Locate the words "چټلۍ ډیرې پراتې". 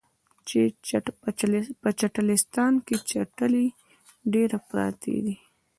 3.09-5.15